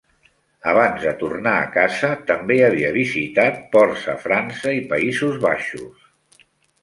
Abans 0.69 1.01
de 1.07 1.11
tornar 1.17 1.51
a 1.65 1.67
casa, 1.75 2.07
també 2.31 2.55
havia 2.69 2.89
visitat 2.95 3.59
ports 3.75 4.07
a 4.13 4.15
França 4.23 4.73
i 4.79 4.83
Països 4.95 5.37
Baixos. 5.47 6.41